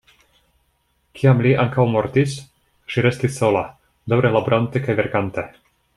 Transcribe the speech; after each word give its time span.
Kiam 1.19 1.43
li 1.47 1.51
ankaŭ 1.63 1.85
mortis, 1.95 2.33
ŝi 2.95 3.03
restis 3.09 3.37
sola, 3.43 3.61
daŭre 4.15 4.33
laborante 4.39 4.83
kaj 4.89 4.97
verkante. 5.03 5.45